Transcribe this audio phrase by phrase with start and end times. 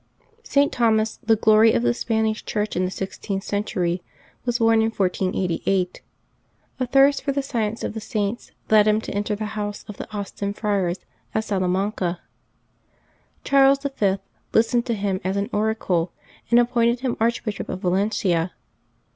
[0.43, 0.67] [t.
[0.69, 4.01] Thomas, the glory of the Spanish Church in the six teenth century,
[4.45, 6.01] was born in 1488.
[6.79, 9.97] A thirst for the science of the Saints led him to enter the house of
[9.97, 11.01] the Austin Friars
[11.35, 12.19] at Salamanca.
[13.43, 14.15] Charles V.
[14.53, 16.11] listened to him as an oracle,
[16.49, 18.53] and appointed him Archbishop of Valencia.